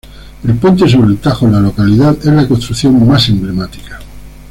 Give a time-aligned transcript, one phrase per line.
[0.43, 3.99] El puente sobre el Tajo en la localidad es la construcción más emblemática.